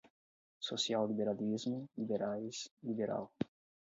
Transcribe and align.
Social-liberalismo, 0.67 1.85
liberais, 1.95 2.71
liberal 2.81 3.29